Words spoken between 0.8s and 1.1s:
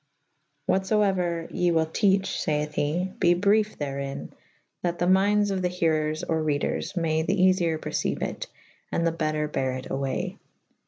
fo